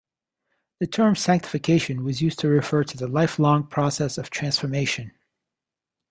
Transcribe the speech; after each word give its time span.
The 0.79 0.87
term 0.87 1.15
"sanctification" 1.15 2.03
was 2.03 2.23
used 2.23 2.39
to 2.39 2.47
refer 2.47 2.83
to 2.85 2.97
the 2.97 3.07
lifelong 3.07 3.67
process 3.67 4.17
of 4.17 4.31
transformation. 4.31 5.11